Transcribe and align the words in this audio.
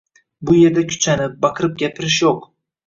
Bu 0.49 0.55
erda 0.69 0.85
kuchanib, 0.95 1.39
baqirib 1.47 1.79
gapirish 1.85 2.21
yo‘q. 2.29 2.55